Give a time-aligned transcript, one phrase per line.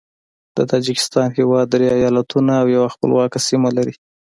[0.57, 3.95] د تاجکستان هیواد درې ایالتونه او یوه خپلواکه سیمه لري.